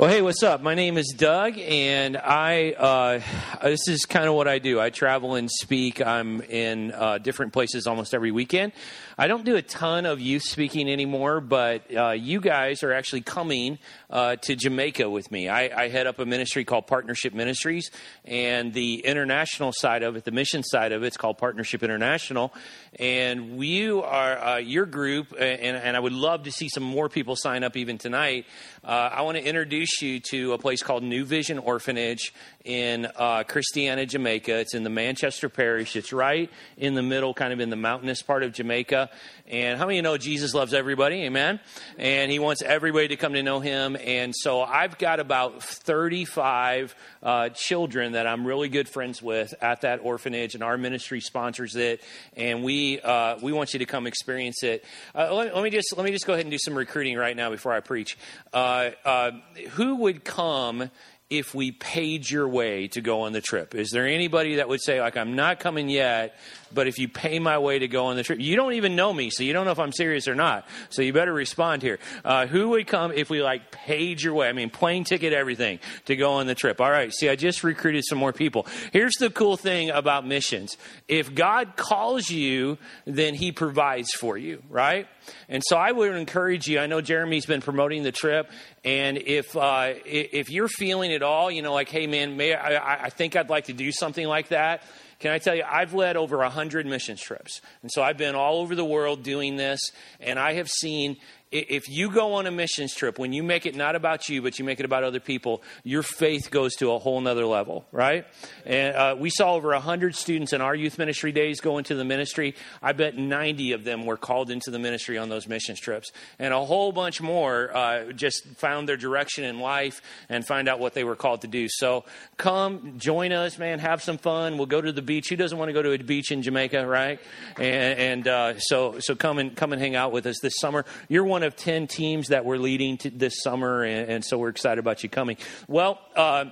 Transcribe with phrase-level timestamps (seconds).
[0.00, 0.62] Well, hey, what's up?
[0.62, 3.20] My name is Doug, and I uh,
[3.62, 4.80] this is kind of what I do.
[4.80, 6.00] I travel and speak.
[6.00, 8.72] I'm in uh, different places almost every weekend.
[9.18, 13.20] I don't do a ton of youth speaking anymore, but uh, you guys are actually
[13.20, 13.78] coming
[14.08, 15.50] uh, to Jamaica with me.
[15.50, 17.90] I, I, head up a ministry called Partnership Ministries,
[18.24, 22.54] and the international side of it, the mission side of it, it's called Partnership International.
[22.98, 27.10] And you are uh, your group, and, and, I would love to see some more
[27.10, 28.46] people sign up even tonight.
[28.82, 32.32] Uh, I want to introduce you to a place called New Vision Orphanage
[32.64, 34.58] in uh, Christiana, Jamaica.
[34.58, 35.96] It's in the Manchester Parish.
[35.96, 39.10] It's right in the middle, kind of in the mountainous part of Jamaica.
[39.46, 41.24] And how many of you know Jesus loves everybody?
[41.24, 41.60] Amen.
[41.98, 43.96] And he wants everybody to come to know him.
[43.96, 49.82] And so I've got about 35 uh, children that I'm really good friends with at
[49.82, 52.02] that orphanage, and our ministry sponsors it.
[52.36, 54.84] And we uh, we want you to come experience it.
[55.14, 57.36] Uh, let, let, me just let me just go ahead and do some recruiting right
[57.36, 58.16] now before I preach.
[58.52, 59.32] Uh, uh,
[59.80, 60.90] who would come
[61.30, 63.74] if we paid your way to go on the trip?
[63.74, 66.38] Is there anybody that would say, like, I'm not coming yet,
[66.72, 69.12] but if you pay my way to go on the trip, you don't even know
[69.12, 70.66] me, so you don't know if I'm serious or not.
[70.90, 71.98] So you better respond here.
[72.24, 74.48] Uh, who would come if we, like, paid your way?
[74.48, 76.80] I mean, plane ticket, everything to go on the trip.
[76.80, 78.66] All right, see, I just recruited some more people.
[78.92, 80.76] Here's the cool thing about missions
[81.08, 85.06] if God calls you, then he provides for you, right?
[85.48, 86.78] And so I would encourage you.
[86.78, 88.50] I know Jeremy's been promoting the trip,
[88.84, 93.04] and if uh, if you're feeling it all, you know, like, hey man, may I,
[93.04, 94.82] I think I'd like to do something like that.
[95.20, 97.60] Can I tell you, I've led over 100 mission trips.
[97.82, 99.80] And so I've been all over the world doing this,
[100.18, 101.18] and I have seen
[101.52, 104.60] if you go on a missions trip, when you make it not about you, but
[104.60, 108.24] you make it about other people, your faith goes to a whole nother level, right?
[108.64, 112.04] And uh, we saw over 100 students in our youth ministry days go into the
[112.04, 112.54] ministry.
[112.80, 116.12] I bet 90 of them were called into the ministry on those missions trips.
[116.38, 120.78] And a whole bunch more uh, just found their direction in life and find out
[120.78, 121.66] what they were called to do.
[121.68, 122.04] So
[122.36, 124.56] come, join us, man, have some fun.
[124.56, 125.30] We'll go to the beach.
[125.30, 127.18] Who doesn't want to go to a beach in Jamaica, right?
[127.56, 130.84] And, and uh, so, so come and, come and hang out with us this summer.
[131.08, 134.50] You're one one of 10 teams that we're leading this summer, and, and, so we're
[134.50, 135.38] excited about you coming.
[135.68, 136.44] Well, uh,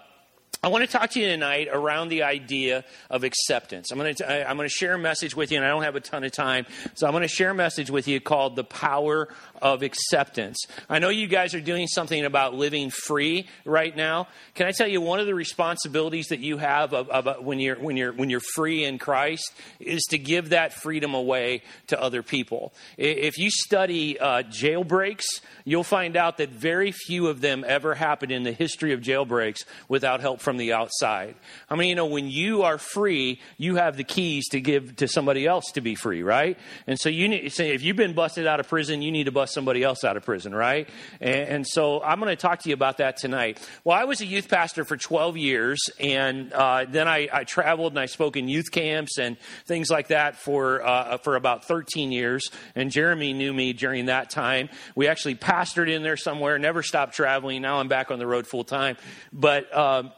[0.60, 3.92] I want to talk to you tonight around the idea of acceptance.
[3.92, 5.94] I'm going, to, I'm going to share a message with you, and I don't have
[5.94, 8.64] a ton of time, so I'm going to share a message with you called The
[8.64, 9.28] Power
[9.62, 10.66] of Acceptance.
[10.90, 14.26] I know you guys are doing something about living free right now.
[14.56, 17.78] Can I tell you one of the responsibilities that you have of, of, when, you're,
[17.78, 22.24] when, you're, when you're free in Christ is to give that freedom away to other
[22.24, 22.72] people?
[22.96, 25.26] If you study uh, jailbreaks,
[25.64, 29.64] you'll find out that very few of them ever happened in the history of jailbreaks
[29.88, 31.34] without help from the outside.
[31.68, 35.06] I mean, you know, when you are free, you have the keys to give to
[35.06, 36.56] somebody else to be free, right?
[36.86, 39.30] And so you need, say, if you've been busted out of prison, you need to
[39.30, 40.88] bust somebody else out of prison, right?
[41.20, 43.60] And, and so I'm going to talk to you about that tonight.
[43.84, 47.92] Well, I was a youth pastor for 12 years, and uh, then I, I, traveled
[47.92, 49.36] and I spoke in youth camps and
[49.66, 52.50] things like that for uh, for about 13 years.
[52.74, 54.70] And Jeremy knew me during that time.
[54.94, 57.60] We actually pastored in there somewhere, never stopped traveling.
[57.60, 58.96] Now I'm back on the road full time,
[59.30, 59.76] but.
[59.76, 60.10] Um,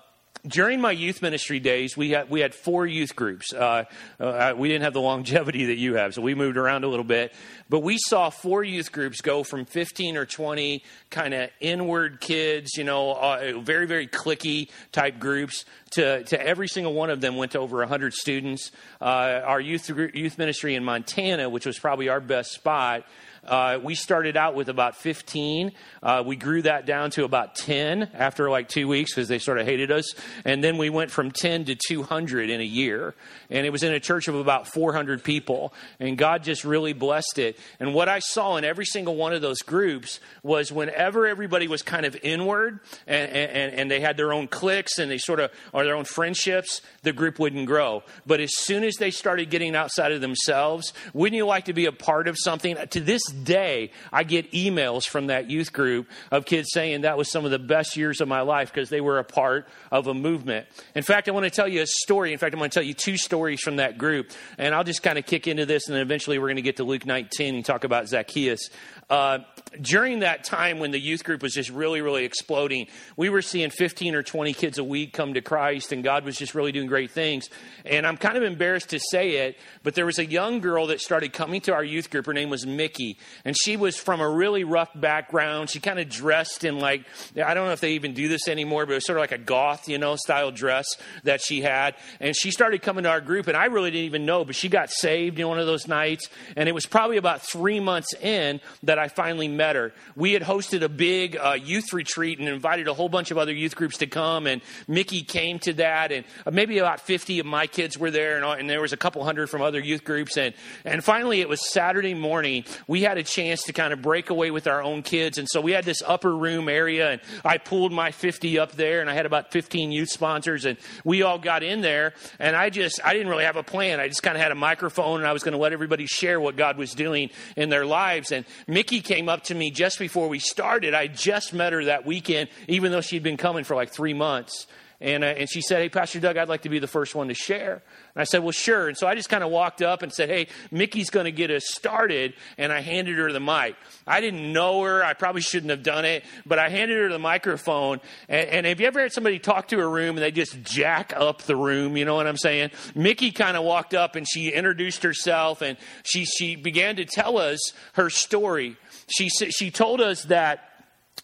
[0.47, 3.53] during my youth ministry days, we had we had four youth groups.
[3.53, 3.85] Uh,
[4.19, 7.05] uh, we didn't have the longevity that you have, so we moved around a little
[7.05, 7.33] bit.
[7.69, 12.77] But we saw four youth groups go from 15 or 20 kind of inward kids,
[12.77, 17.37] you know, uh, very very clicky type groups, to to every single one of them
[17.37, 18.71] went to over 100 students.
[19.01, 23.05] Uh, our youth youth ministry in Montana, which was probably our best spot.
[23.47, 25.73] Uh, we started out with about 15.
[26.03, 29.59] Uh, we grew that down to about 10 after like two weeks because they sort
[29.59, 30.15] of hated us.
[30.45, 33.15] And then we went from 10 to 200 in a year.
[33.49, 35.73] And it was in a church of about 400 people.
[35.99, 37.59] And God just really blessed it.
[37.79, 41.83] And what I saw in every single one of those groups was whenever everybody was
[41.83, 45.51] kind of inward and, and, and they had their own cliques and they sort of,
[45.73, 48.03] or their own friendships, the group wouldn't grow.
[48.27, 51.87] But as soon as they started getting outside of themselves, wouldn't you like to be
[51.87, 52.77] a part of something?
[52.91, 57.31] To this day, I get emails from that youth group of kids saying that was
[57.31, 60.15] some of the best years of my life because they were a part of a
[60.15, 60.67] movement.
[60.95, 62.33] In fact, I want to tell you a story.
[62.33, 64.31] In fact, I'm going to tell you two stories from that group.
[64.59, 66.77] And I'll just kind of kick into this, and then eventually we're going to get
[66.77, 68.71] to Luke 19 and talk about Zacchaeus.
[69.09, 69.41] Uh,
[69.81, 72.87] during that time when the youth group was just really, really exploding,
[73.17, 76.37] we were seeing 15 or 20 kids a week come to Christ, and God was
[76.37, 77.49] just really doing great things.
[77.85, 81.01] And I'm kind of embarrassed to say it, but there was a young girl that
[81.01, 82.27] started coming to our youth group.
[82.27, 85.71] Her name was Mickey, and she was from a really rough background.
[85.71, 87.05] She kind of dressed in like,
[87.37, 89.33] I don't know if they even do this anymore, but it was sort of like
[89.33, 90.87] a goth, you know, style dress
[91.25, 91.95] that she had.
[92.19, 94.69] And she started coming to our group, and I really didn't even know, but she
[94.69, 96.29] got saved in one of those nights.
[96.57, 99.93] And it was probably about three months in that I finally met her.
[100.17, 103.53] We had hosted a big uh, youth retreat and invited a whole bunch of other
[103.53, 107.45] youth groups to come, and Mickey came to that, and uh, maybe about 50 of
[107.45, 110.39] my kids were there, and, and there was a couple hundred from other youth groups.
[110.39, 110.55] And,
[110.87, 112.65] and finally, it was Saturday morning.
[112.87, 115.61] We had a chance to kind of break away with our own kids, and so
[115.61, 119.15] we had this upper room area, and I pulled my 50 up there, and I
[119.15, 123.13] had about 15 youth sponsors, and we all got in there, and I just, I
[123.13, 124.01] didn't really have a plan.
[124.01, 126.41] I just kind of had a microphone, and I was going to let everybody share
[126.41, 128.33] what God was doing in their lives.
[128.33, 130.95] And Mickey came up to me just before we started.
[130.95, 134.67] I just met her that weekend, even though she'd been coming for like three months.
[135.03, 137.29] And, uh, and she said, Hey, Pastor Doug, I'd like to be the first one
[137.29, 137.83] to share.
[138.15, 138.89] And I said, Well, sure.
[138.89, 141.51] And so I just kind of walked up and said, Hey, Mickey's going to get
[141.51, 142.35] us started.
[142.59, 143.77] And I handed her the mic.
[144.07, 145.03] I didn't know her.
[145.03, 148.01] I probably shouldn't have done it, but I handed her the microphone.
[148.29, 151.15] And, and have you ever had somebody talk to a room and they just jack
[151.17, 151.97] up the room?
[151.97, 152.71] You know what I'm saying?
[152.95, 157.39] Mickey kind of walked up and she introduced herself and she, she began to tell
[157.39, 158.77] us her story.
[159.11, 160.70] She, she told us that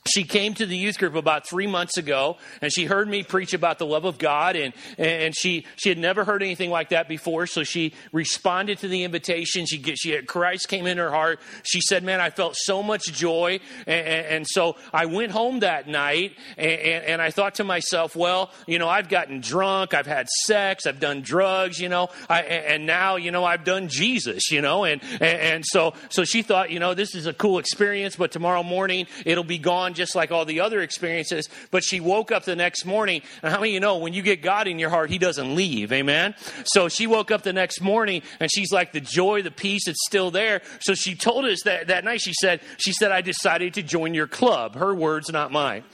[0.06, 3.54] she came to the youth group about three months ago and she heard me preach
[3.54, 7.08] about the love of God and, and she, she had never heard anything like that
[7.08, 7.46] before.
[7.46, 9.66] So she responded to the invitation.
[9.66, 11.40] She, she had, Christ came in her heart.
[11.64, 13.60] She said, man, I felt so much joy.
[13.86, 18.14] And, and, and so I went home that night and, and, I thought to myself,
[18.14, 19.94] well, you know, I've gotten drunk.
[19.94, 20.86] I've had sex.
[20.86, 24.84] I've done drugs, you know, I, and now, you know, I've done Jesus, you know,
[24.84, 28.62] and, and so, so she thought, you know, this is a cool experience, but tomorrow
[28.62, 31.48] morning it'll be gone just like all the other experiences.
[31.70, 34.42] But she woke up the next morning, and how many you know when you get
[34.42, 35.92] God in your heart, He doesn't leave?
[35.92, 36.34] Amen?
[36.64, 40.04] So she woke up the next morning, and she's like, the joy, the peace, it's
[40.06, 40.62] still there.
[40.80, 44.14] So she told us that, that night, she said, she said, I decided to join
[44.14, 44.74] your club.
[44.74, 45.84] Her words, not mine.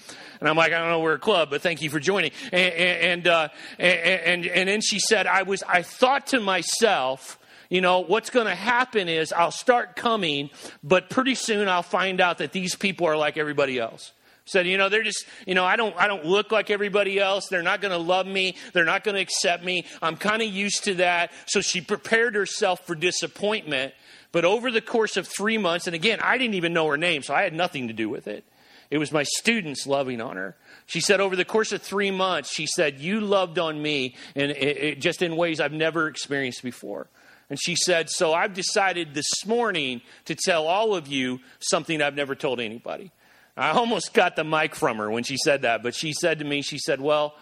[0.41, 2.33] And I'm like, I don't know, we're a club, but thank you for joining.
[2.53, 3.49] And, and, uh,
[3.79, 7.39] and, and, then she said, I was, I thought to myself,
[7.73, 10.51] you know, what's going to happen is I'll start coming,
[10.85, 14.13] but pretty soon I'll find out that these people are like everybody else.
[14.45, 17.49] Said, you know, they're just, you know, I don't, I don't look like everybody else.
[17.49, 18.57] They're not going to love me.
[18.75, 19.87] They're not going to accept me.
[20.03, 21.33] I'm kind of used to that.
[21.47, 23.95] So she prepared herself for disappointment.
[24.33, 27.23] But over the course of three months, and again, I didn't even know her name,
[27.23, 28.45] so I had nothing to do with it.
[28.91, 30.57] It was my students loving on her.
[30.85, 34.51] She said, over the course of three months, she said, You loved on me and
[34.51, 37.09] it, it, just in ways I've never experienced before.
[37.53, 42.15] And she said, So I've decided this morning to tell all of you something I've
[42.15, 43.13] never told anybody.
[43.59, 46.47] I almost got the mic from her when she said that, but she said to
[46.47, 47.35] me, She said, Well,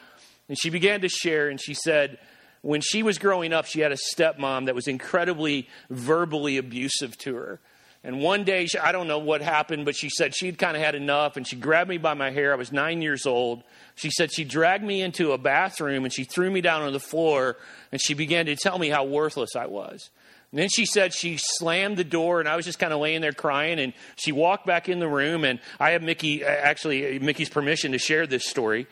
[0.48, 2.18] and she began to share, and she said,
[2.62, 7.36] when she was growing up, she had a stepmom that was incredibly verbally abusive to
[7.36, 7.60] her.
[8.02, 10.94] And one day, I don't know what happened, but she said she'd kind of had
[10.94, 12.52] enough and she grabbed me by my hair.
[12.52, 13.62] I was nine years old.
[13.94, 17.00] She said she dragged me into a bathroom and she threw me down on the
[17.00, 17.58] floor
[17.93, 20.08] and she began to tell me how worthless I was.
[20.50, 23.20] And then she said she slammed the door and I was just kind of laying
[23.20, 27.50] there crying and she walked back in the room and I have Mickey, actually, Mickey's
[27.50, 28.87] permission to share this story.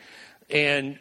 [0.51, 0.99] And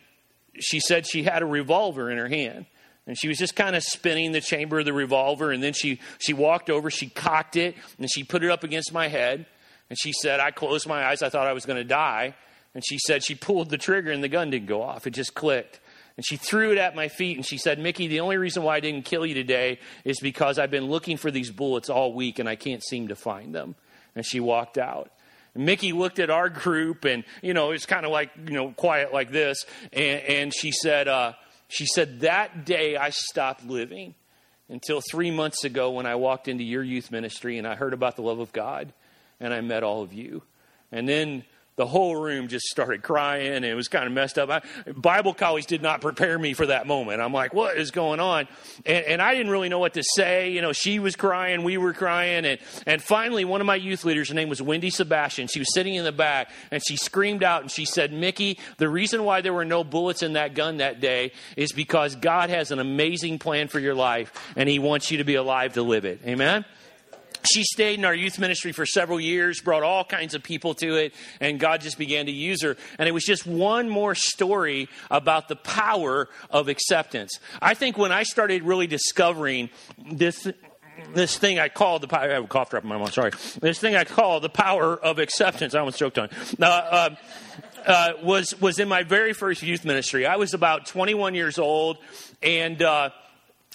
[0.59, 2.65] she said she had a revolver in her hand
[3.09, 5.99] and she was just kind of spinning the chamber of the revolver and then she
[6.19, 9.47] she walked over she cocked it and she put it up against my head
[9.91, 12.35] and she said i closed my eyes i thought i was going to die.
[12.75, 15.35] And she said she pulled the trigger and the gun didn't go off it just
[15.35, 15.81] clicked.
[16.17, 18.77] And she threw it at my feet and she said mickey the only reason why
[18.77, 22.39] i didn't kill you today is because i've been looking for these bullets all week
[22.39, 23.75] and i can't seem to find them.
[24.15, 25.11] And she walked out.
[25.55, 28.71] And Mickey looked at our group and, you know, it's kind of like, you know,
[28.71, 29.65] quiet like this.
[29.93, 31.33] And, and she said, uh,
[31.69, 34.15] she said, That day I stopped living
[34.69, 38.17] until three months ago when I walked into your youth ministry and I heard about
[38.17, 38.93] the love of God
[39.41, 40.43] and I met all of you.
[40.91, 41.45] And then
[41.78, 44.50] the whole room just started crying and it was kind of messed up.
[44.50, 47.20] I, Bible college did not prepare me for that moment.
[47.20, 48.49] I'm like, what is going on?
[48.85, 50.50] And, and, I didn't really know what to say.
[50.50, 52.44] You know, she was crying, we were crying.
[52.44, 55.73] And, and finally, one of my youth leaders, her name was Wendy Sebastian, she was
[55.73, 59.40] sitting in the back and she screamed out and she said, Mickey, the reason why
[59.40, 63.38] there were no bullets in that gun that day is because God has an amazing
[63.38, 66.20] plan for your life and he wants you to be alive to live it.
[66.26, 66.64] Amen?
[67.45, 70.97] She stayed in our youth ministry for several years, brought all kinds of people to
[70.97, 72.76] it, and God just began to use her.
[72.99, 77.38] And it was just one more story about the power of acceptance.
[77.61, 79.71] I think when I started really discovering
[80.11, 80.47] this
[81.14, 82.23] this thing I call the power.
[82.23, 83.12] I have a cough drop in my mouth.
[83.12, 83.30] Sorry.
[83.61, 85.75] This thing I call the power of acceptance.
[85.75, 86.28] I almost choked on.
[86.61, 87.16] Uh, uh,
[87.87, 90.26] uh, was was in my very first youth ministry.
[90.26, 91.99] I was about 21 years old,
[92.42, 93.11] and uh,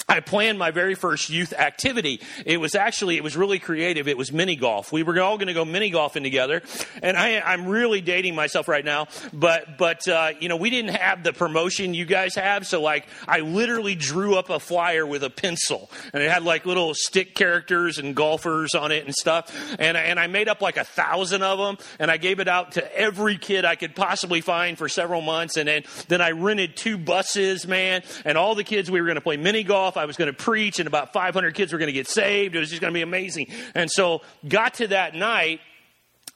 [0.07, 2.19] I planned my very first youth activity.
[2.45, 4.07] It was actually, it was really creative.
[4.07, 4.91] It was mini golf.
[4.91, 6.61] We were all going to go mini golfing together.
[7.01, 9.07] And I, am really dating myself right now.
[9.31, 12.67] But, but, uh, you know, we didn't have the promotion you guys have.
[12.67, 16.65] So like, I literally drew up a flyer with a pencil and it had like
[16.65, 19.55] little stick characters and golfers on it and stuff.
[19.79, 22.73] And, and I made up like a thousand of them and I gave it out
[22.73, 25.55] to every kid I could possibly find for several months.
[25.55, 29.15] And then, then I rented two buses, man, and all the kids, we were going
[29.15, 31.87] to play mini golf I was going to preach, and about 500 kids were going
[31.87, 32.55] to get saved.
[32.55, 33.47] It was just going to be amazing.
[33.75, 35.59] And so, got to that night,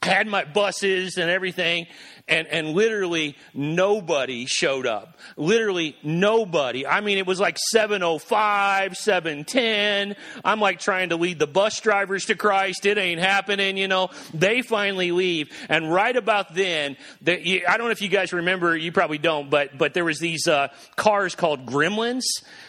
[0.02, 1.86] had my buses and everything,
[2.28, 5.18] and, and literally nobody showed up.
[5.36, 6.86] Literally nobody.
[6.86, 10.16] I mean, it was like 705, 710.
[10.44, 12.86] I'm like trying to lead the bus drivers to Christ.
[12.86, 14.10] It ain't happening, you know.
[14.34, 15.50] They finally leave.
[15.68, 19.50] And right about then, the, I don't know if you guys remember, you probably don't,
[19.50, 22.24] but, but there was these uh, cars called Gremlins.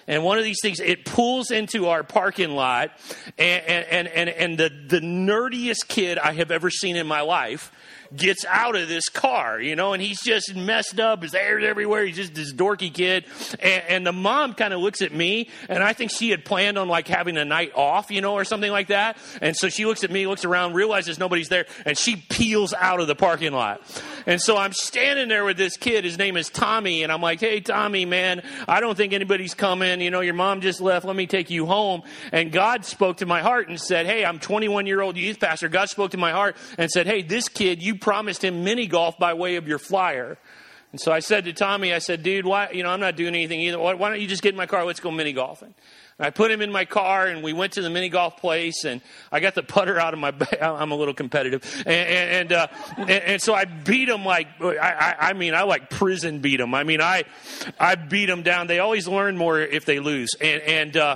[0.07, 2.91] And one of these things, it pulls into our parking lot.
[3.37, 7.71] And, and, and, and the, the nerdiest kid I have ever seen in my life
[8.15, 11.23] gets out of this car, you know, and he's just messed up.
[11.23, 12.05] His hair's everywhere.
[12.05, 13.25] He's just this dorky kid.
[13.59, 16.77] And, and the mom kind of looks at me, and I think she had planned
[16.77, 19.17] on like having a night off, you know, or something like that.
[19.41, 22.99] And so she looks at me, looks around, realizes nobody's there, and she peels out
[22.99, 23.81] of the parking lot.
[24.29, 26.03] And so I'm standing there with this kid.
[26.03, 30.01] His name is Tommy, and I'm like, hey, Tommy, man, I don't think anybody's coming.
[30.01, 31.03] You know, your mom just left.
[31.03, 32.03] Let me take you home.
[32.31, 35.67] And God spoke to my heart and said, hey, I'm 21 year old youth pastor.
[35.67, 39.17] God spoke to my heart and said, hey, this kid, you promised him mini golf
[39.17, 40.37] by way of your flyer.
[40.91, 43.33] And so I said to Tommy, I said, dude, why, you know, I'm not doing
[43.33, 43.79] anything either.
[43.79, 44.85] Why, why don't you just get in my car?
[44.85, 45.73] Let's go mini golfing.
[46.19, 48.83] And I put him in my car and we went to the mini golf place
[48.83, 51.83] and I got the putter out of my, I'm a little competitive.
[51.85, 52.09] And,
[52.49, 55.89] and, uh, and, and, so I beat him like, I, I, I mean, I like
[55.89, 56.75] prison beat him.
[56.75, 57.23] I mean, I,
[57.79, 58.67] I beat him down.
[58.67, 60.35] They always learn more if they lose.
[60.41, 61.15] And, and, uh,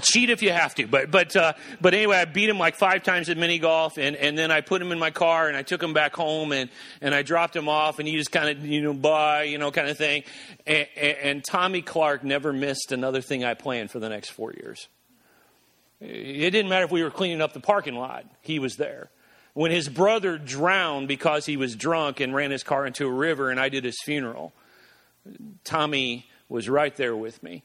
[0.00, 0.86] cheat if you have to.
[0.86, 4.16] But but uh, but anyway, I beat him like five times at mini golf, and,
[4.16, 6.70] and then I put him in my car and I took him back home and,
[7.00, 9.70] and I dropped him off, and he just kind of you know bye you know
[9.70, 10.24] kind of thing.
[10.66, 14.52] And, and, and Tommy Clark never missed another thing I planned for the next four
[14.52, 14.88] years.
[16.00, 19.10] It didn't matter if we were cleaning up the parking lot; he was there.
[19.54, 23.50] When his brother drowned because he was drunk and ran his car into a river,
[23.50, 24.52] and I did his funeral,
[25.62, 27.62] Tommy was right there with me.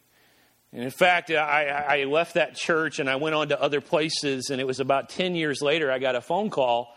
[0.72, 4.52] And in fact, I, I, left that church and I went on to other places,
[4.52, 6.96] and it was about 10 years later I got a phone call.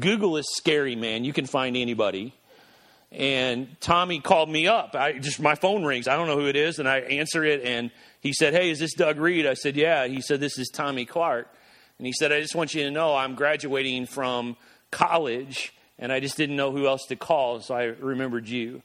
[0.00, 1.24] Google is scary, man.
[1.24, 2.34] You can find anybody.
[3.12, 4.96] And Tommy called me up.
[4.96, 6.08] I just my phone rings.
[6.08, 8.80] I don't know who it is, and I answer it, and he said, "Hey, is
[8.80, 11.48] this Doug Reed?" I said, "Yeah." He said, "This is Tommy Clark,"
[11.98, 14.56] and he said, "I just want you to know I'm graduating from
[14.90, 18.82] college, and I just didn't know who else to call, so I remembered you."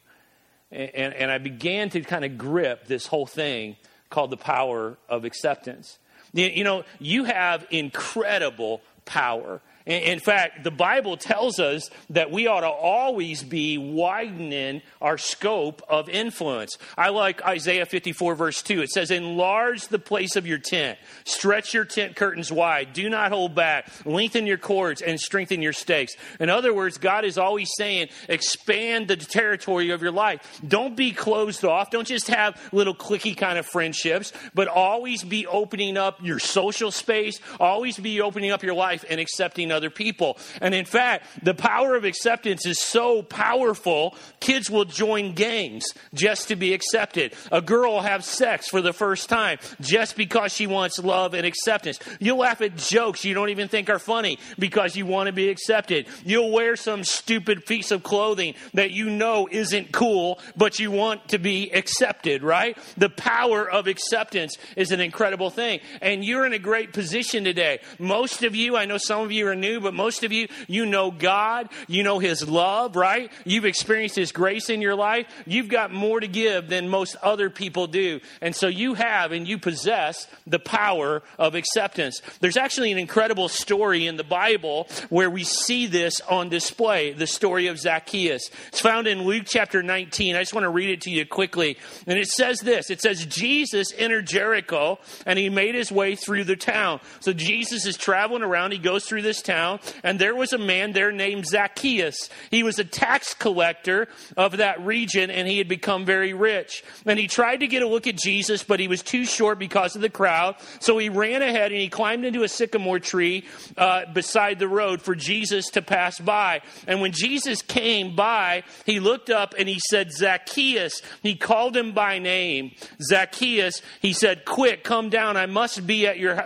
[0.70, 3.78] And, and, and I began to kind of grip this whole thing
[4.10, 6.00] called the power of acceptance.
[6.34, 9.62] You know, you have incredible power.
[9.90, 15.82] In fact, the Bible tells us that we ought to always be widening our scope
[15.90, 16.78] of influence.
[16.96, 18.84] I like Isaiah 54, verse 2.
[18.84, 23.32] It says, Enlarge the place of your tent, stretch your tent curtains wide, do not
[23.32, 26.14] hold back, lengthen your cords, and strengthen your stakes.
[26.40, 30.62] In other words, God is always saying, expand the territory of your life.
[30.68, 31.90] Don't be closed off.
[31.90, 36.92] Don't just have little clicky kind of friendships, but always be opening up your social
[36.92, 40.38] space, always be opening up your life and accepting other people.
[40.62, 46.50] And in fact, the power of acceptance is so powerful, kids will join gangs just
[46.50, 47.34] to be accepted.
[47.50, 51.46] A girl will have sex for the first time just because she wants love and
[51.46, 51.98] acceptance.
[52.20, 55.48] You'll laugh at jokes you don't even think are funny because you want to be
[55.48, 56.08] accepted.
[56.26, 61.30] You'll wear some stupid piece of clothing that you know isn't cool, but you want
[61.30, 62.78] to be accepted, right?
[62.98, 65.80] The power of acceptance is an incredible thing.
[66.02, 67.80] And you're in a great position today.
[67.98, 70.86] Most of you, I know some of you are new but most of you, you
[70.86, 73.32] know God, you know His love, right?
[73.46, 75.28] You've experienced His grace in your life.
[75.46, 78.20] You've got more to give than most other people do.
[78.42, 82.22] And so you have and you possess the power of acceptance.
[82.40, 87.28] There's actually an incredible story in the Bible where we see this on display the
[87.28, 88.50] story of Zacchaeus.
[88.68, 90.36] It's found in Luke chapter 19.
[90.36, 91.78] I just want to read it to you quickly.
[92.08, 96.44] And it says this it says, Jesus entered Jericho and he made his way through
[96.46, 97.00] the town.
[97.20, 100.92] So Jesus is traveling around, he goes through this town and there was a man
[100.94, 102.30] there named Zacchaeus.
[102.52, 106.84] He was a tax collector of that region, and he had become very rich.
[107.06, 109.96] And he tried to get a look at Jesus, but he was too short because
[109.96, 110.56] of the crowd.
[110.80, 113.46] So he ran ahead and he climbed into a sycamore tree
[113.78, 116.62] uh, beside the road for Jesus to pass by.
[116.88, 121.02] And when Jesus came by, he looked up and he said, Zacchaeus.
[121.24, 122.72] He called him by name.
[123.02, 125.38] Zacchaeus, he said, Quick, come down.
[125.38, 126.40] I must be at your,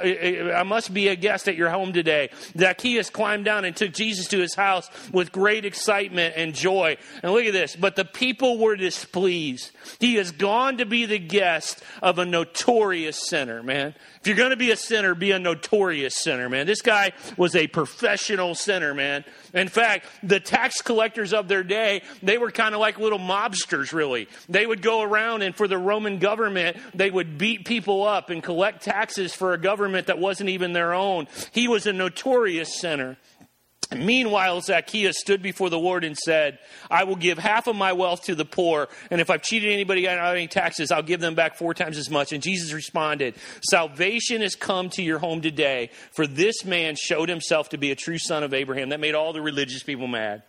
[0.53, 2.29] I must be a guest at your home today.
[2.57, 6.97] Zacchaeus climbed down and took Jesus to his house with great excitement and joy.
[7.21, 7.75] And look at this.
[7.75, 9.71] But the people were displeased.
[10.00, 13.93] He has gone to be the guest of a notorious sinner, man.
[14.21, 16.65] If you're going to be a sinner, be a notorious sinner, man.
[16.65, 19.25] This guy was a professional sinner, man.
[19.53, 23.91] In fact, the tax collectors of their day, they were kind of like little mobsters,
[23.91, 24.29] really.
[24.47, 28.41] They would go around and for the Roman government, they would beat people up and
[28.41, 31.27] collect taxes for a government that wasn't even their own.
[31.51, 33.17] He was a notorious sinner.
[33.95, 36.59] Meanwhile, Zacchaeus stood before the Lord and said,
[36.89, 40.07] I will give half of my wealth to the poor, and if I've cheated anybody
[40.07, 42.33] out of any taxes, I'll give them back four times as much.
[42.33, 43.35] And Jesus responded,
[43.69, 47.95] Salvation has come to your home today, for this man showed himself to be a
[47.95, 48.89] true son of Abraham.
[48.89, 50.43] That made all the religious people mad.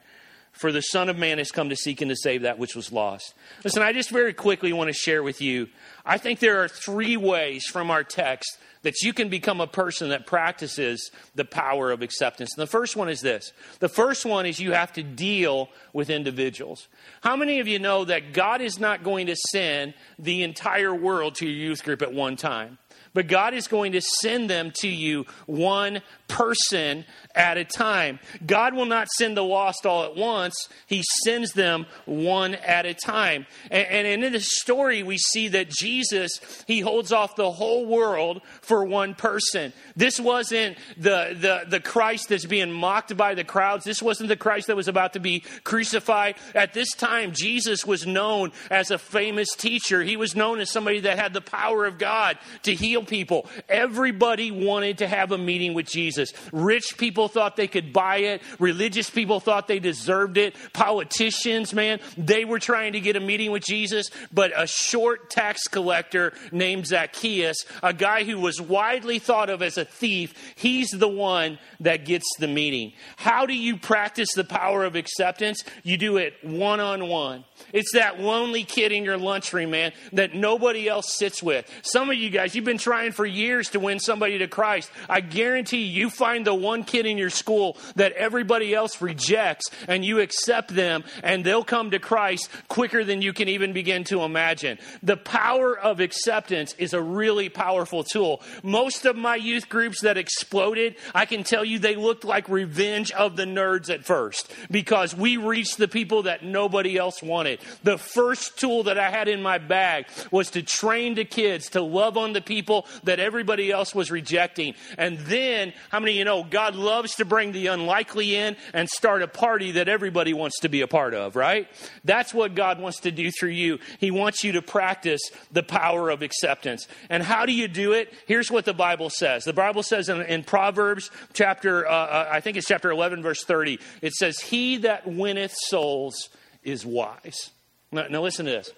[0.55, 2.93] For the Son of Man has come to seek and to save that which was
[2.93, 3.35] lost.
[3.65, 5.69] Listen, I just very quickly want to share with you.
[6.07, 10.11] I think there are three ways from our text that you can become a person
[10.11, 12.55] that practices the power of acceptance.
[12.57, 16.09] And the first one is this the first one is you have to deal with
[16.09, 16.87] individuals.
[17.23, 21.35] How many of you know that God is not going to send the entire world
[21.37, 22.79] to your youth group at one time?
[23.15, 27.05] But God is going to send them to you one person
[27.35, 28.19] at a time.
[28.45, 32.95] God will not send the lost all at once, He sends them one at a
[32.95, 33.47] time.
[33.71, 38.43] And, and in this story, we see that Jesus, He holds off the whole world
[38.63, 39.73] for one person.
[39.95, 43.85] This wasn't the, the, the Christ that's being mocked by the crowds.
[43.85, 46.37] This wasn't the Christ that was about to be crucified.
[46.55, 50.03] At this time, Jesus was known as a famous teacher.
[50.03, 53.47] He was known as somebody that had the power of God to heal people.
[53.69, 56.33] Everybody wanted to have a meeting with Jesus.
[56.53, 58.43] Rich people thought they could buy it.
[58.59, 60.55] Religious people thought they deserved it.
[60.73, 64.11] Politicians, man, they were trying to get a meeting with Jesus.
[64.33, 69.79] But a short tax collector named Zacchaeus, a guy who was widely thought of as
[69.79, 72.93] a thief, he's the one that gets the meeting.
[73.17, 75.65] How do you practice the power of acceptance?
[75.83, 77.45] You do it one on one.
[77.73, 81.71] It's that lonely kid in your lunchroom, man, that nobody else sits with.
[81.83, 84.91] Some of you guys, you've been trying for years to win somebody to Christ.
[85.09, 90.05] I guarantee you find the one kid in your school that everybody else rejects and
[90.05, 94.23] you accept them and they'll come to Christ quicker than you can even begin to
[94.23, 94.79] imagine.
[95.03, 98.43] The power of acceptance is a really powerful tool.
[98.63, 103.11] Most of my youth groups that exploded, I can tell you they looked like revenge
[103.13, 107.61] of the nerds at first because we reached the people that nobody else wanted.
[107.83, 111.83] The first tool that I had in my bag was to train the kids to
[111.83, 114.75] love on the people that everybody else was rejecting.
[114.99, 118.89] And then, how many of you know God loves to bring the unlikely in and
[118.89, 121.69] start a party that everybody wants to be a part of, right?
[122.05, 123.79] That's what God wants to do through you.
[123.99, 125.21] He wants you to practice
[125.51, 126.87] the power of acceptance.
[127.11, 128.13] And how do you do it?
[128.27, 129.45] Here's what the Bible says.
[129.45, 133.45] The Bible says in, in Proverbs chapter, uh, uh I think it's chapter 11, verse
[133.45, 136.29] 30, it says, He that winneth souls
[136.63, 137.51] is wise.
[137.93, 138.71] Now, now listen to this.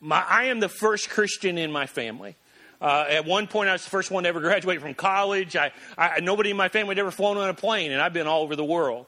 [0.00, 2.36] My, I am the first Christian in my family.
[2.82, 5.54] Uh, at one point, I was the first one to ever graduate from college.
[5.54, 8.26] I, I, nobody in my family had ever flown on a plane, and I've been
[8.26, 9.06] all over the world.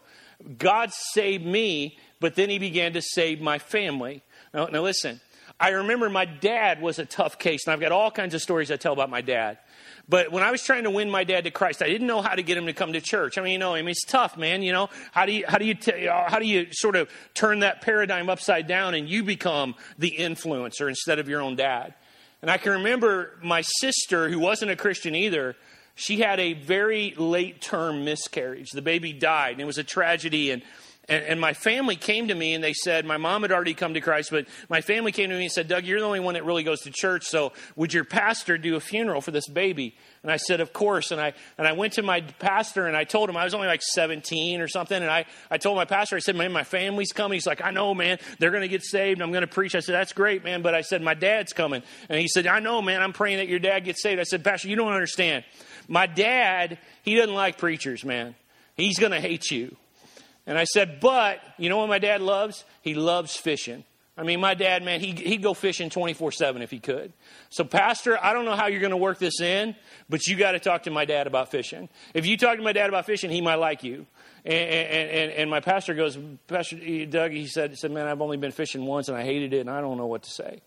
[0.58, 4.22] God saved me, but then He began to save my family.
[4.54, 5.20] Now, now listen,
[5.58, 8.70] I remember my dad was a tough case, and I've got all kinds of stories
[8.70, 9.58] I tell about my dad.
[10.08, 12.36] But when I was trying to win my dad to Christ, I didn't know how
[12.36, 13.38] to get him to come to church.
[13.38, 14.62] I mean, you know, I mean, it's tough, man.
[14.62, 17.60] You know, how do you how do you t- how do you sort of turn
[17.60, 21.94] that paradigm upside down and you become the influencer instead of your own dad?
[22.44, 25.56] And I can remember my sister, who wasn't a Christian either.
[25.94, 28.70] She had a very late term miscarriage.
[28.70, 30.50] The baby died, and it was a tragedy.
[30.50, 30.60] And
[31.08, 33.94] and, and, my family came to me and they said, my mom had already come
[33.94, 36.34] to Christ, but my family came to me and said, Doug, you're the only one
[36.34, 39.94] that really goes to church, so would your pastor do a funeral for this baby?
[40.24, 41.10] And I said, of course.
[41.10, 43.68] And I, and I went to my pastor and I told him I was only
[43.68, 44.96] like 17 or something.
[44.96, 47.36] And I, I told my pastor, I said, man, my family's coming.
[47.36, 49.20] He's like, I know, man, they're going to get saved.
[49.20, 49.74] I'm going to preach.
[49.74, 50.62] I said, that's great, man.
[50.62, 51.82] But I said, my dad's coming.
[52.08, 54.18] And he said, I know, man, I'm praying that your dad gets saved.
[54.18, 55.44] I said, Pastor, you don't understand.
[55.88, 58.34] My dad, he doesn't like preachers, man.
[58.76, 59.76] He's going to hate you.
[60.46, 62.64] And I said, but you know what my dad loves?
[62.82, 63.84] He loves fishing.
[64.16, 67.12] I mean, my dad, man, he, he'd go fishing 24 7 if he could.
[67.50, 69.74] So, Pastor, I don't know how you're going to work this in,
[70.08, 71.88] but you got to talk to my dad about fishing.
[72.12, 74.06] If you talk to my dad about fishing, he might like you.
[74.44, 76.76] And, and, and, my pastor goes, Pastor
[77.06, 79.60] Doug, he said, he said, man, I've only been fishing once and I hated it
[79.60, 80.60] and I don't know what to say.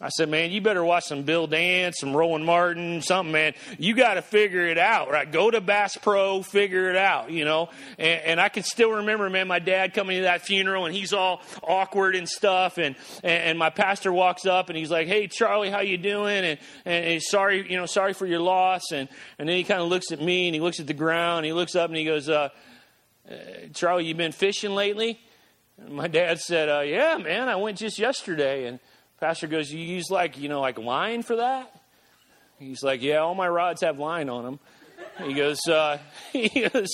[0.00, 3.54] I said, man, you better watch some Bill Dance, some Roland Martin, something, man.
[3.78, 5.30] You got to figure it out, right?
[5.30, 7.70] Go to Bass Pro, figure it out, you know.
[7.96, 11.12] And, and, I can still remember, man, my dad coming to that funeral and he's
[11.12, 12.76] all awkward and stuff.
[12.76, 16.44] And, and, my pastor walks up and he's like, hey, Charlie, how you doing?
[16.44, 18.90] And, and he's sorry, you know, sorry for your loss.
[18.92, 21.38] And, and then he kind of looks at me and he looks at the ground
[21.38, 22.48] and he looks up and he goes, uh,
[23.30, 23.34] uh
[23.72, 25.20] Charlie, you been fishing lately?
[25.78, 28.66] And my dad said, uh, yeah, man, I went just yesterday.
[28.66, 28.80] And,
[29.24, 31.74] Pastor goes, You use like, you know, like line for that?
[32.58, 34.60] He's like, Yeah, all my rods have line on them.
[35.22, 35.96] He goes, uh,
[36.32, 36.90] he goes,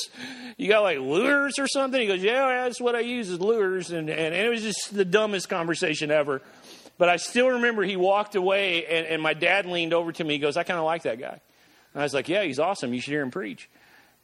[0.56, 2.00] you got like lures or something?
[2.00, 3.90] He goes, yeah, that's what I use is lures.
[3.90, 6.40] And, and, and it was just the dumbest conversation ever.
[6.98, 10.34] But I still remember he walked away and, and my dad leaned over to me.
[10.34, 11.40] He goes, I kind of like that guy.
[11.94, 12.94] And I was like, yeah, he's awesome.
[12.94, 13.68] You should hear him preach.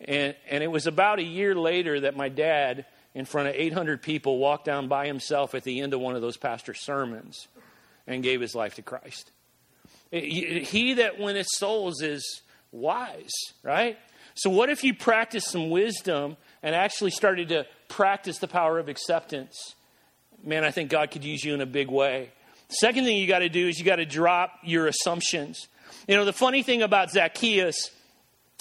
[0.01, 4.01] And, and it was about a year later that my dad, in front of 800
[4.01, 7.49] people, walked down by himself at the end of one of those pastor sermons
[8.07, 9.31] and gave his life to Christ.
[10.13, 12.43] Eh, he that winneth souls is
[12.73, 13.99] wise, right?
[14.35, 18.89] So, what if you practice some wisdom and actually started to practice the power of
[18.89, 19.75] acceptance?
[20.45, 22.31] Man, I think God could use you in a big way.
[22.69, 25.69] Second thing you got to do is you got to drop your assumptions.
[26.07, 27.91] You know, the funny thing about Zacchaeus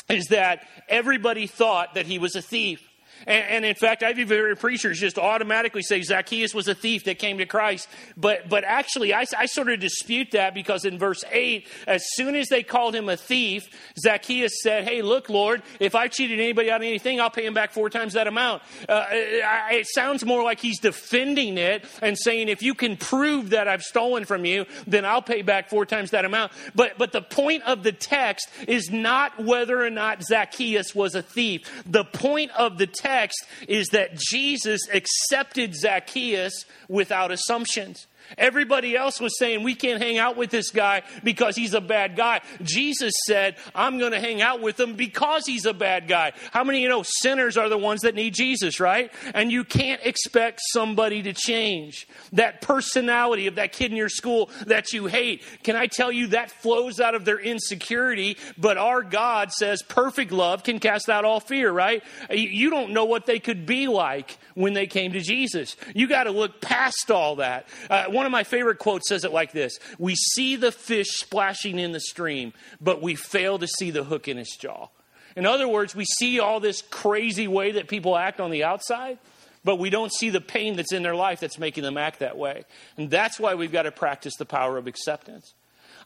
[0.10, 2.88] is that everybody thought that he was a thief.
[3.28, 7.06] And, and, in fact, I've even heard preachers just automatically say Zacchaeus was a thief
[7.06, 7.88] that came to Christ.
[8.18, 12.36] But, but actually, I, I sort of dispute that because in verse 8, as soon
[12.36, 13.68] as they called him a thief,
[14.00, 17.54] Zacchaeus said, Hey, look, Lord, if I cheated anybody out of anything, I'll pay him
[17.54, 18.62] back four times that amount.
[18.88, 23.68] Uh, it sounds more like he's defending it and saying, If you can prove that
[23.68, 26.52] I've stolen from you, then I'll pay back four times that amount.
[26.76, 31.22] But, but the point of the text is not whether or not Zacchaeus was a
[31.22, 31.62] thief.
[31.86, 38.08] The point of the text text is that Jesus accepted Zacchaeus without assumptions.
[38.38, 42.16] Everybody else was saying, We can't hang out with this guy because he's a bad
[42.16, 42.42] guy.
[42.62, 46.34] Jesus said, I'm going to hang out with him because he's a bad guy.
[46.52, 49.12] How many you know sinners are the ones that need Jesus, right?
[49.34, 52.08] And you can't expect somebody to change.
[52.34, 56.28] That personality of that kid in your school that you hate, can I tell you
[56.28, 58.38] that flows out of their insecurity?
[58.58, 62.04] But our God says perfect love can cast out all fear, right?
[62.30, 65.76] You don't know what they could be like when they came to Jesus.
[65.94, 67.68] You got to look past all that.
[67.90, 71.78] Uh, one of my favorite quotes says it like this We see the fish splashing
[71.78, 74.88] in the stream, but we fail to see the hook in its jaw.
[75.36, 79.18] In other words, we see all this crazy way that people act on the outside,
[79.66, 82.38] but we don't see the pain that's in their life that's making them act that
[82.38, 82.64] way.
[82.98, 85.54] And that's why we've got to practice the power of acceptance.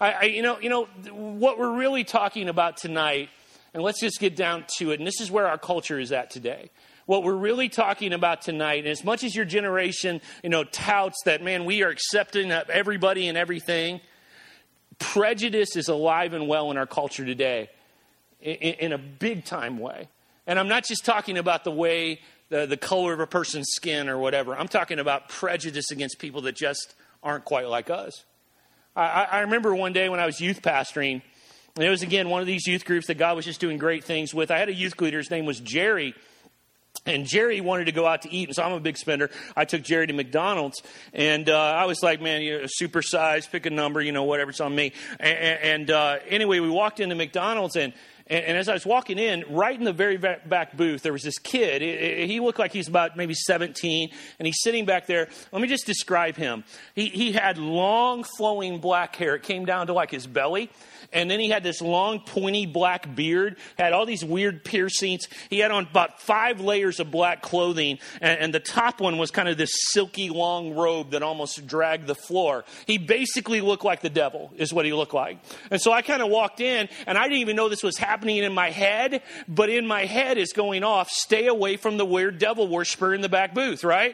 [0.02, 3.30] I, I, you, know, you know, what we're really talking about tonight,
[3.74, 6.32] and let's just get down to it, and this is where our culture is at
[6.32, 6.72] today
[7.10, 11.18] what we're really talking about tonight, and as much as your generation, you know, touts
[11.26, 14.00] that, man, we are accepting of everybody and everything,
[15.00, 17.68] prejudice is alive and well in our culture today
[18.40, 20.08] in, in a big time way.
[20.46, 22.20] And I'm not just talking about the way,
[22.50, 24.56] the, the color of a person's skin or whatever.
[24.56, 26.94] I'm talking about prejudice against people that just
[27.24, 28.24] aren't quite like us.
[28.96, 31.24] I, I remember one day when I was youth pastoring,
[31.76, 34.04] and it was again one of these youth groups that God was just doing great
[34.04, 34.52] things with.
[34.52, 36.14] I had a youth leader, his name was Jerry.
[37.10, 39.30] And Jerry wanted to go out to eat, and so I'm a big spender.
[39.56, 40.82] I took Jerry to McDonald's,
[41.14, 44.24] and uh, I was like, "Man, you know, super size, pick a number, you know,
[44.24, 47.94] whatever, it's on me." And, and uh, anyway, we walked into McDonald's, and
[48.30, 51.24] and, and, as I was walking in, right in the very back booth, there was
[51.24, 51.82] this kid.
[51.82, 55.30] He looked like he's about maybe 17, and he's sitting back there.
[55.52, 56.64] Let me just describe him.
[56.94, 59.36] He, he had long, flowing black hair.
[59.36, 60.70] It came down to like his belly.
[61.12, 65.28] And then he had this long, pointy black beard, had all these weird piercings.
[65.50, 69.32] He had on about five layers of black clothing, and, and the top one was
[69.32, 72.64] kind of this silky, long robe that almost dragged the floor.
[72.86, 75.40] He basically looked like the devil, is what he looked like.
[75.72, 78.19] And so I kind of walked in, and I didn't even know this was happening
[78.20, 82.06] happening in my head, but in my head is going off, stay away from the
[82.06, 84.14] weird devil worshiper in the back booth, right?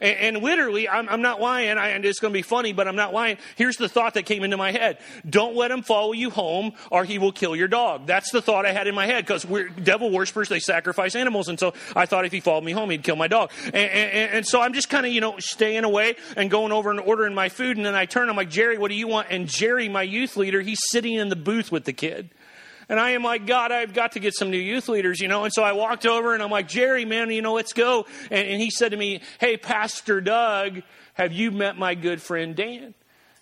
[0.00, 2.88] And, and literally, I'm, I'm, not lying, I, and it's going to be funny, but
[2.88, 3.38] I'm not lying.
[3.54, 7.04] Here's the thought that came into my head Don't let him follow you home, or
[7.04, 8.06] he will kill your dog.
[8.06, 11.48] That's the thought I had in my head because we're devil worshippers, they sacrifice animals.
[11.48, 13.52] And so I thought if he followed me home, he'd kill my dog.
[13.66, 16.90] And, and, and so I'm just kind of, you know, staying away and going over
[16.90, 17.76] and ordering my food.
[17.76, 19.28] And then I turn, I'm like, Jerry, what do you want?
[19.30, 22.30] And Jerry, my youth leader, he's sitting in the booth with the kid.
[22.88, 25.44] And I am like, God, I've got to get some new youth leaders, you know.
[25.44, 28.06] And so I walked over and I'm like, Jerry, man, you know, let's go.
[28.30, 30.82] And, and he said to me, Hey, Pastor Doug,
[31.14, 32.94] have you met my good friend Dan?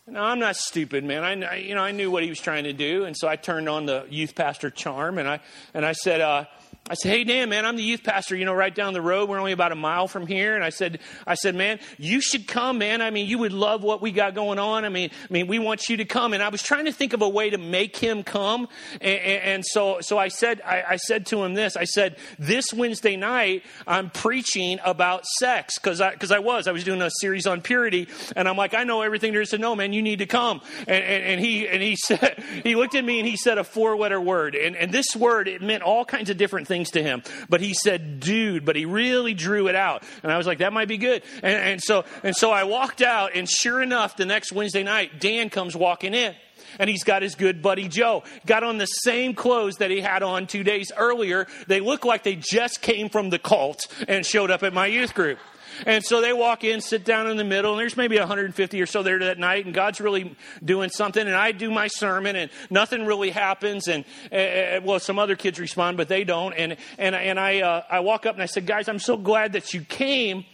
[0.07, 1.45] Now, I'm not stupid, man.
[1.45, 3.05] I, you know, I knew what he was trying to do.
[3.05, 5.41] And so I turned on the youth pastor charm and I,
[5.75, 6.47] and I said, uh,
[6.93, 8.37] I said, "Hey Dan, man, I'm the youth pastor.
[8.37, 9.27] You know, right down the road.
[9.27, 12.47] We're only about a mile from here." And I said, "I said, man, you should
[12.47, 13.01] come, man.
[13.01, 14.85] I mean, you would love what we got going on.
[14.85, 17.15] I mean, I mean, we want you to come." And I was trying to think
[17.15, 18.69] of a way to make him come.
[19.01, 21.79] And, and so, so I said, I, I, said to him this.
[21.79, 26.73] I said, "This Wednesday night, I'm preaching about sex because I because I was I
[26.73, 29.59] was doing a series on purity, and I'm like, I know everything there is to
[29.59, 29.95] know, man.
[29.95, 33.19] You need to come." And, and, and he and he said he looked at me
[33.19, 36.29] and he said a four letter word, and and this word it meant all kinds
[36.29, 37.23] of different things to him.
[37.49, 40.03] But he said, dude, but he really drew it out.
[40.23, 41.23] And I was like, that might be good.
[41.43, 45.21] And, and so, and so I walked out and sure enough, the next Wednesday night,
[45.21, 46.35] Dan comes walking in
[46.79, 48.23] and he's got his good buddy Joe.
[48.47, 51.47] Got on the same clothes that he had on two days earlier.
[51.67, 55.15] They look like they just came from the cult and showed up at my youth
[55.15, 55.39] group.
[55.87, 58.87] And so they walk in, sit down in the middle, and there's maybe 150 or
[58.87, 61.27] so there that night, and God's really doing something.
[61.27, 63.89] And I do my sermon, and nothing really happens.
[63.89, 66.53] And uh, well, some other kids respond, but they don't.
[66.55, 69.53] And and and I uh, I walk up and I said, guys, I'm so glad
[69.53, 70.45] that you came.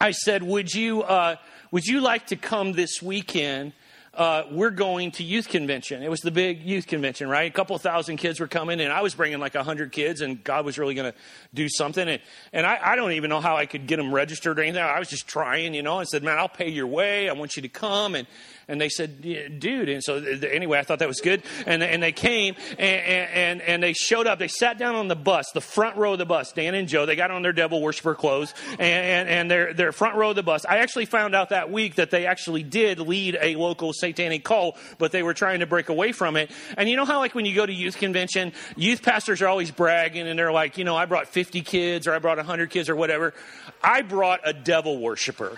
[0.00, 1.36] I said, would you uh,
[1.70, 3.72] would you like to come this weekend?
[4.16, 6.02] Uh, we're going to youth convention.
[6.02, 7.50] It was the big youth convention, right?
[7.50, 10.42] A couple thousand kids were coming, and I was bringing like a hundred kids, and
[10.42, 11.18] God was really going to
[11.52, 12.08] do something.
[12.08, 14.82] And, and I, I, don't even know how I could get them registered or anything.
[14.82, 17.28] I was just trying, you know, and said, man, I'll pay your way.
[17.28, 18.14] I want you to come.
[18.14, 18.26] And,
[18.68, 19.22] and they said,
[19.60, 19.88] dude.
[19.88, 21.42] And so anyway, I thought that was good.
[21.66, 24.40] And, and they came and, and, and they showed up.
[24.40, 27.06] They sat down on the bus, the front row of the bus, Dan and Joe.
[27.06, 30.36] They got on their devil worshiper clothes and, and, and they're, they're front row of
[30.36, 30.64] the bus.
[30.64, 34.76] I actually found out that week that they actually did lead a local satanic cult,
[34.98, 36.50] but they were trying to break away from it.
[36.76, 39.70] And you know how, like, when you go to youth convention, youth pastors are always
[39.70, 42.88] bragging and they're like, you know, I brought 50 kids or I brought 100 kids
[42.88, 43.34] or whatever.
[43.82, 45.56] I brought a devil worshiper.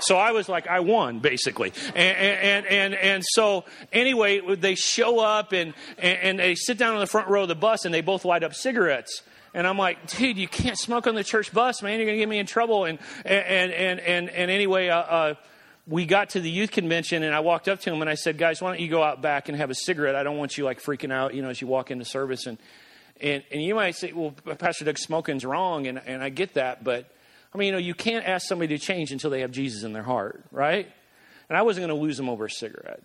[0.00, 1.72] So I was like, I won, basically.
[1.94, 7.00] And, and, and, and so, anyway, they show up and, and they sit down on
[7.00, 9.22] the front row of the bus and they both light up cigarettes.
[9.52, 11.98] And I'm like, dude, you can't smoke on the church bus, man.
[11.98, 12.84] You're going to get me in trouble.
[12.84, 15.34] And, and, and, and, and anyway, uh, uh,
[15.90, 18.38] we got to the youth convention and I walked up to him and I said,
[18.38, 20.14] guys, why don't you go out back and have a cigarette?
[20.14, 22.46] I don't want you like freaking out, you know, as you walk into service.
[22.46, 22.58] And,
[23.20, 25.88] and, and you might say, well, Pastor Doug, smoking's wrong.
[25.88, 27.12] And, and I get that, but
[27.52, 29.92] I mean, you know, you can't ask somebody to change until they have Jesus in
[29.92, 30.88] their heart, right?
[31.48, 33.02] And I wasn't going to lose them over a cigarette.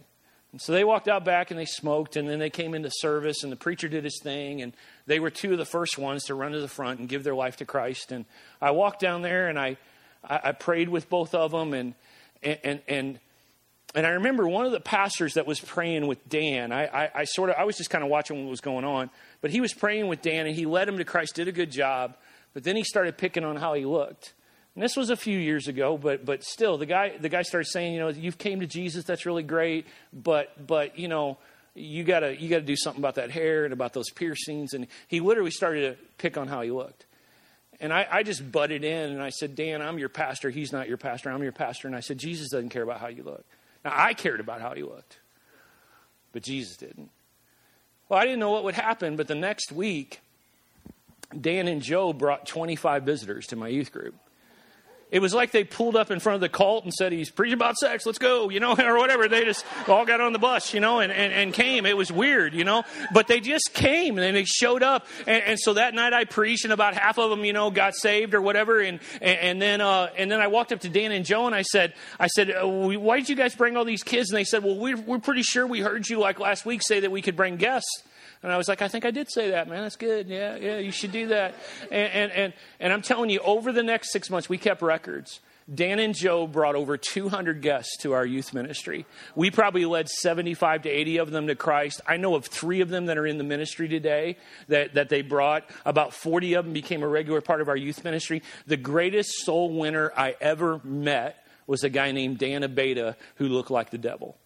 [0.51, 3.43] And so they walked out back and they smoked, and then they came into service,
[3.43, 4.73] and the preacher did his thing, and
[5.07, 7.33] they were two of the first ones to run to the front and give their
[7.33, 8.11] life to Christ.
[8.11, 8.25] And
[8.61, 9.77] I walked down there and I,
[10.23, 11.95] I, I prayed with both of them, and,
[12.45, 13.19] and, and,
[13.95, 16.71] and I remember one of the pastors that was praying with Dan.
[16.71, 19.09] I, I, I sort of, I was just kind of watching what was going on,
[19.41, 21.71] but he was praying with Dan, and he led him to Christ, did a good
[21.71, 22.15] job.
[22.53, 24.33] But then he started picking on how he looked.
[24.75, 27.69] And this was a few years ago, but but still, the guy the guy started
[27.69, 31.37] saying, you know, you've came to Jesus, that's really great, but but you know,
[31.73, 34.73] you gotta you gotta do something about that hair and about those piercings.
[34.73, 37.05] And he literally started to pick on how he looked.
[37.79, 40.49] And I, I just butted in and I said, Dan, I'm your pastor.
[40.49, 41.29] He's not your pastor.
[41.29, 41.87] I'm your pastor.
[41.87, 43.43] And I said, Jesus doesn't care about how you look.
[43.83, 45.17] Now I cared about how you looked,
[46.31, 47.09] but Jesus didn't.
[48.07, 50.21] Well, I didn't know what would happen, but the next week,
[51.39, 54.15] Dan and Joe brought 25 visitors to my youth group
[55.11, 57.53] it was like they pulled up in front of the cult and said, He's preaching
[57.53, 59.27] about sex, let's go, you know, or whatever.
[59.27, 61.85] They just all got on the bus, you know, and, and, and came.
[61.85, 65.05] It was weird, you know, but they just came and they showed up.
[65.27, 67.95] And, and, so that night I preached, and about half of them, you know, got
[67.95, 68.79] saved or whatever.
[68.81, 71.61] And, and, then, uh, and then I walked up to Dan and Joe and I
[71.61, 74.31] said, I said, uh, Why did you guys bring all these kids?
[74.31, 77.01] And they said, Well, we're, we're pretty sure we heard you like last week say
[77.01, 78.03] that we could bring guests.
[78.45, 79.81] And I was like, I think I did say that, man.
[79.81, 80.27] That's good.
[80.27, 81.55] Yeah, yeah, you should do that.
[81.91, 85.39] And, and, and, and I'm telling you, over the next six months, we kept records.
[85.73, 89.07] Dan and Joe brought over 200 guests to our youth ministry.
[89.33, 92.01] We probably led 75 to 80 of them to Christ.
[92.05, 95.23] I know of three of them that are in the ministry today that, that they
[95.23, 95.67] brought.
[95.83, 98.43] About 40 of them became a regular part of our youth ministry.
[98.67, 103.71] The greatest soul winner I ever met was a guy named Dan Abeda who looked
[103.71, 104.37] like the devil.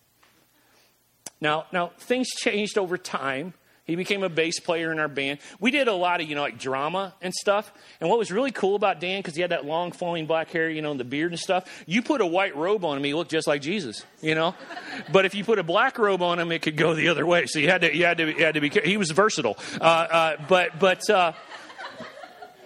[1.41, 3.55] Now, now things changed over time.
[3.89, 5.39] He became a bass player in our band.
[5.59, 7.73] We did a lot of, you know, like drama and stuff.
[7.99, 10.69] And what was really cool about Dan, because he had that long flowing black hair,
[10.69, 13.15] you know, and the beard and stuff, you put a white robe on him, he
[13.15, 14.53] looked just like Jesus, you know?
[15.11, 17.47] but if you put a black robe on him, it could go the other way.
[17.47, 19.57] So you had to, you had to, you had to be, he was versatile.
[19.81, 21.33] Uh, uh, but, but, uh,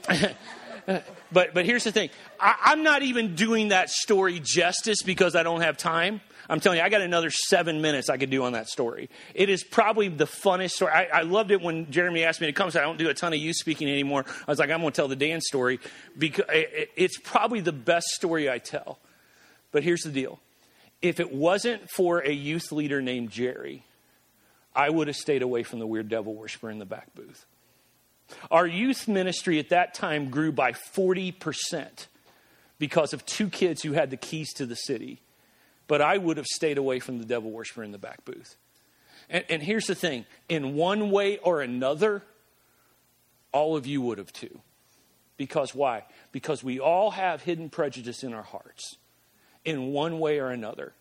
[1.31, 2.09] but but here's the thing.
[2.39, 6.19] I, I'm not even doing that story justice because I don't have time.
[6.49, 9.09] I'm telling you, I got another seven minutes I could do on that story.
[9.33, 10.91] It is probably the funnest story.
[10.91, 12.71] I, I loved it when Jeremy asked me to come.
[12.71, 14.25] So I don't do a ton of youth speaking anymore.
[14.27, 15.79] I was like, I'm going to tell the Dan story
[16.17, 18.99] because it, it's probably the best story I tell.
[19.71, 20.39] But here's the deal:
[21.01, 23.83] if it wasn't for a youth leader named Jerry,
[24.75, 27.45] I would have stayed away from the weird devil worshiper in the back booth.
[28.51, 32.07] Our youth ministry at that time grew by 40%
[32.79, 35.21] because of two kids who had the keys to the city
[35.93, 38.55] but I would have stayed away from the devil worshiper in the back booth.
[39.29, 42.23] And, and here's the thing in one way or another,
[43.51, 44.59] all of you would have too.
[45.37, 46.05] Because why?
[46.31, 48.97] Because we all have hidden prejudice in our hearts
[49.63, 50.93] in one way or another.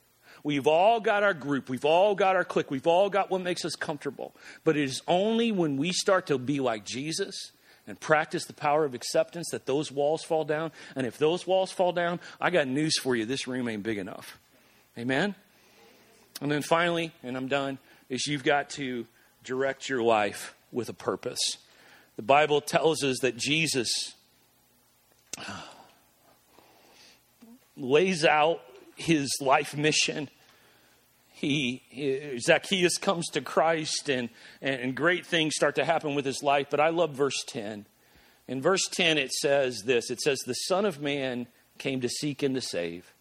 [0.44, 3.64] We've all got our group, we've all got our clique, we've all got what makes
[3.64, 4.35] us comfortable.
[4.62, 7.52] But it is only when we start to be like Jesus
[7.87, 10.70] and practice the power of acceptance that those walls fall down.
[10.94, 13.96] And if those walls fall down, I got news for you this room ain't big
[13.96, 14.38] enough.
[14.98, 15.35] Amen?
[16.40, 17.78] And then finally, and I'm done,
[18.09, 19.07] is you've got to
[19.44, 21.40] direct your life with a purpose.
[22.16, 24.14] The Bible tells us that Jesus
[25.38, 25.62] uh,
[27.76, 28.61] lays out
[28.96, 30.28] his life mission.
[31.31, 34.28] He, Zacchaeus comes to Christ and,
[34.61, 36.68] and great things start to happen with his life.
[36.70, 37.87] But I love verse 10.
[38.46, 41.46] In verse 10, it says this it says, The Son of Man
[41.78, 43.12] came to seek and to save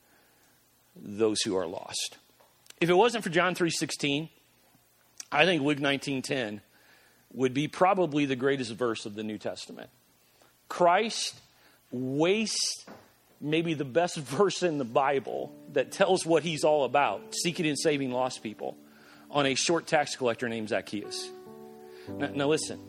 [0.95, 2.17] those who are lost.
[2.79, 4.29] If it wasn't for John 3:16,
[5.31, 6.61] I think Luke 19:10
[7.33, 9.89] would be probably the greatest verse of the New Testament.
[10.67, 11.39] Christ
[11.91, 12.85] wastes
[13.39, 17.77] maybe the best verse in the Bible that tells what he's all about, seeking and
[17.77, 18.77] saving lost people,
[19.29, 21.29] on a short tax collector named Zacchaeus.
[22.17, 22.79] Now, now listen,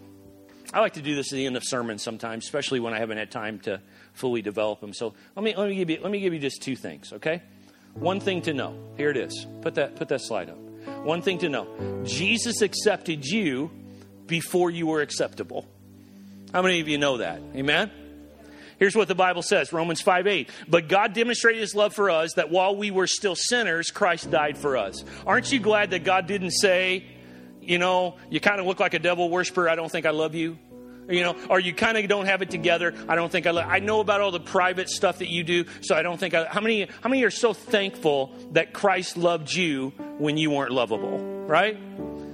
[0.72, 3.18] I like to do this at the end of sermons sometimes, especially when I haven't
[3.18, 3.80] had time to
[4.14, 4.92] fully develop them.
[4.92, 7.42] So let me, let me, give, you, let me give you just two things, okay?
[7.94, 8.74] One thing to know.
[8.96, 9.46] Here it is.
[9.60, 10.58] Put that, put that slide up.
[11.04, 13.70] One thing to know Jesus accepted you
[14.26, 15.66] before you were acceptable.
[16.52, 17.40] How many of you know that?
[17.54, 17.90] Amen?
[18.78, 20.50] Here's what the Bible says Romans 5 8.
[20.68, 24.58] But God demonstrated his love for us that while we were still sinners, Christ died
[24.58, 25.04] for us.
[25.26, 27.04] Aren't you glad that God didn't say,
[27.60, 30.34] you know, you kind of look like a devil worshiper, I don't think I love
[30.34, 30.58] you?
[31.08, 32.94] You know, or you kind of don't have it together.
[33.08, 33.50] I don't think I.
[33.50, 36.34] I know about all the private stuff that you do, so I don't think.
[36.34, 36.88] I, how many?
[37.00, 41.18] How many are so thankful that Christ loved you when you weren't lovable?
[41.18, 41.78] Right.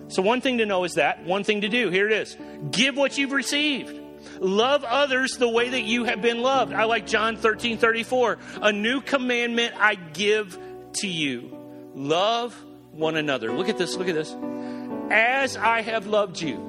[0.09, 1.25] So one thing to know is that.
[1.25, 1.91] One thing to do.
[1.91, 2.37] Here it is.
[2.71, 3.95] Give what you've received.
[4.41, 6.73] Love others the way that you have been loved.
[6.73, 8.39] I like John 13, 34.
[8.63, 10.59] A new commandment I give
[10.95, 11.57] to you.
[11.95, 12.55] Love
[12.93, 13.53] one another.
[13.53, 13.97] Look at this.
[13.97, 14.35] Look at this.
[15.11, 16.68] As I have loved you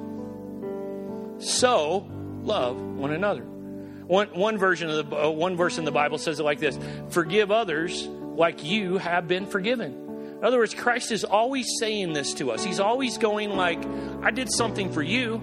[1.40, 2.06] so
[2.42, 3.42] love one another.
[3.42, 6.78] One, one version of the uh, one verse in the Bible says it like this:
[7.10, 9.92] "Forgive others like you have been forgiven."
[10.38, 12.64] In other words, Christ is always saying this to us.
[12.64, 13.78] He's always going like,
[14.22, 15.40] "I did something for you,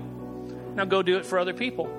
[0.75, 1.89] now go do it for other people.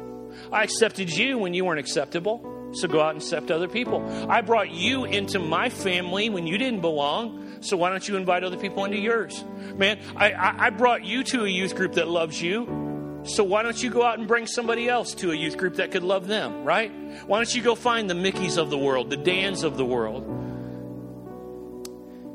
[0.53, 4.07] I accepted you when you weren't acceptable, so go out and accept other people.
[4.29, 8.45] I brought you into my family when you didn't belong, so why don't you invite
[8.45, 9.43] other people into yours?
[9.75, 12.88] Man, I, I, I brought you to a youth group that loves you."
[13.29, 15.91] So why don't you go out and bring somebody else to a youth group that
[15.91, 16.91] could love them, right?
[17.27, 20.25] Why don't you go find the Mickeys of the world, the Dans of the world?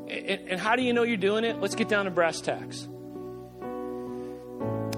[0.08, 1.60] And, and how do you know you're doing it?
[1.60, 2.88] Let's get down to brass tacks.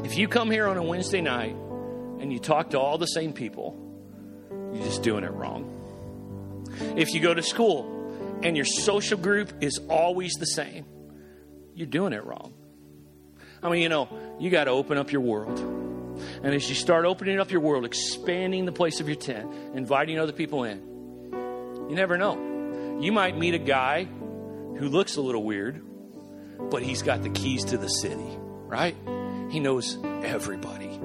[0.05, 1.57] If you come here on a Wednesday night
[2.21, 3.75] and you talk to all the same people,
[4.75, 5.73] you're just doing it wrong.
[6.97, 10.85] If you go to school and your social group is always the same,
[11.75, 12.53] you're doing it wrong.
[13.63, 15.76] I mean, you know, you got to open up your world.
[16.43, 20.19] And as you start opening up your world, expanding the place of your tent, inviting
[20.19, 20.79] other people in,
[21.89, 22.99] you never know.
[23.01, 25.83] You might meet a guy who looks a little weird,
[26.71, 28.97] but he's got the keys to the city, right?
[29.51, 30.99] He knows everybody.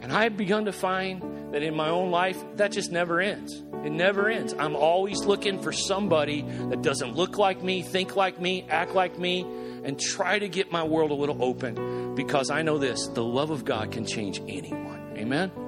[0.00, 3.62] And I've begun to find that in my own life, that just never ends.
[3.84, 4.54] It never ends.
[4.58, 9.18] I'm always looking for somebody that doesn't look like me, think like me, act like
[9.18, 9.44] me,
[9.86, 13.50] and try to get my world a little open because I know this the love
[13.50, 15.14] of God can change anyone.
[15.16, 15.65] Amen?